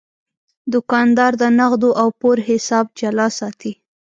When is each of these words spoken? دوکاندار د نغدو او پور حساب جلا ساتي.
دوکاندار 0.73 1.31
د 1.41 1.43
نغدو 1.59 1.89
او 2.01 2.07
پور 2.19 2.37
حساب 2.49 2.85
جلا 2.99 3.27
ساتي. 3.39 3.71